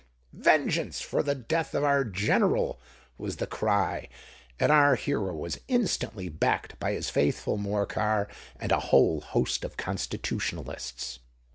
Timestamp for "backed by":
6.27-6.93